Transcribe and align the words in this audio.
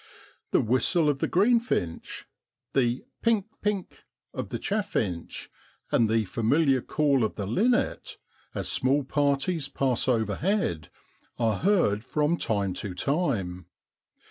The 0.49 0.61
whistle 0.61 1.09
of 1.11 1.19
the 1.19 1.27
greenfinch, 1.27 2.25
the 2.73 3.05
pink 3.21 3.45
pink 3.61 3.99
of 4.33 4.49
the 4.49 4.57
chaffinch, 4.57 5.51
and 5.91 6.09
the 6.09 6.25
familiar 6.25 6.81
call 6.81 7.23
of 7.23 7.35
the 7.35 7.45
linnet, 7.45 8.17
as 8.55 8.67
small 8.67 9.03
parties 9.03 9.69
pass 9.69 10.07
overhead, 10.07 10.89
are 11.37 11.59
heard 11.59 12.03
from 12.03 12.37
time 12.37 12.73
to 12.81 12.95
time. 12.95 13.67